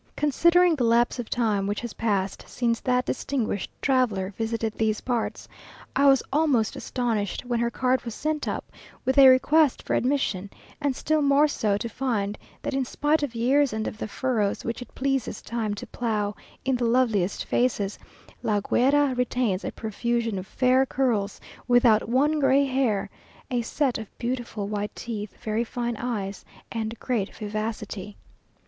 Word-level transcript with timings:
Considering 0.15 0.73
the 0.73 0.83
lapse 0.83 1.19
of 1.19 1.29
time 1.29 1.67
which 1.67 1.79
has 1.81 1.93
passed 1.93 2.43
since 2.47 2.79
that 2.79 3.05
distinguished 3.05 3.69
traveller 3.83 4.33
visited 4.35 4.73
these 4.73 4.99
parts, 5.01 5.47
I 5.95 6.07
was 6.07 6.23
almost 6.33 6.75
astonished 6.75 7.45
when 7.45 7.59
her 7.59 7.69
card 7.69 8.01
was 8.03 8.15
sent 8.15 8.47
up 8.47 8.71
with 9.05 9.19
a 9.19 9.27
request 9.27 9.83
for 9.83 9.93
admission, 9.93 10.49
and 10.81 10.95
still 10.95 11.21
more 11.21 11.47
so 11.47 11.77
to 11.77 11.87
find 11.87 12.35
that 12.63 12.73
in 12.73 12.83
spite 12.83 13.21
of 13.21 13.35
years 13.35 13.73
and 13.73 13.87
of 13.87 13.99
the 13.99 14.07
furrows 14.07 14.65
which 14.65 14.81
it 14.81 14.95
pleases 14.95 15.39
Time 15.39 15.75
to 15.75 15.85
plough 15.85 16.35
in 16.65 16.77
the 16.77 16.85
loveliest 16.85 17.45
faces, 17.45 17.99
La 18.41 18.59
Guera 18.59 19.13
retains 19.15 19.63
a 19.63 19.71
profusion 19.71 20.39
of 20.39 20.47
fair 20.47 20.83
curls 20.83 21.39
without 21.67 22.09
one 22.09 22.39
gray 22.39 22.65
hair, 22.65 23.07
a 23.51 23.61
set 23.61 23.99
of 23.99 24.17
beautiful 24.17 24.67
white 24.67 24.95
teeth, 24.95 25.35
very 25.43 25.63
fine 25.63 25.95
eyes, 25.97 26.43
and 26.71 26.97
great 26.97 27.35
vivacity. 27.35 28.17